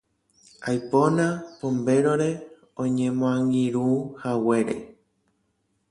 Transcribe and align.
Aipóna 0.69 1.27
Pombérore 1.59 2.31
oñemoangirũhaguére. 2.83 4.77